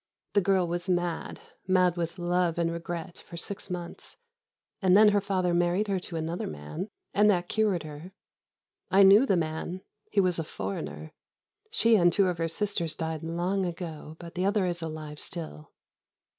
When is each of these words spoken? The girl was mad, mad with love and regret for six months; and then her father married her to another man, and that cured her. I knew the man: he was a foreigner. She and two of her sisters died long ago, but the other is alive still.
The 0.33 0.41
girl 0.41 0.65
was 0.67 0.89
mad, 0.89 1.39
mad 1.67 1.95
with 1.95 2.17
love 2.17 2.57
and 2.57 2.71
regret 2.71 3.19
for 3.19 3.37
six 3.37 3.69
months; 3.69 4.17
and 4.81 4.97
then 4.97 5.09
her 5.09 5.21
father 5.21 5.53
married 5.53 5.87
her 5.89 5.99
to 5.99 6.15
another 6.15 6.47
man, 6.47 6.87
and 7.13 7.29
that 7.29 7.47
cured 7.49 7.83
her. 7.83 8.11
I 8.89 9.03
knew 9.03 9.27
the 9.27 9.37
man: 9.37 9.81
he 10.11 10.19
was 10.19 10.39
a 10.39 10.43
foreigner. 10.43 11.11
She 11.69 11.97
and 11.97 12.11
two 12.11 12.25
of 12.25 12.39
her 12.39 12.47
sisters 12.47 12.95
died 12.95 13.21
long 13.21 13.63
ago, 13.63 14.15
but 14.17 14.33
the 14.33 14.43
other 14.43 14.65
is 14.65 14.81
alive 14.81 15.19
still. 15.19 15.69